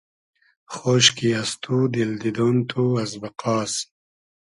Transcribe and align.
خۉشکی 0.75 1.29
از 1.41 1.49
تو 1.63 1.75
دیل 1.93 2.11
دیدۉن 2.21 2.57
تو 2.69 2.83
از 3.03 3.11
بئقاس 3.21 3.73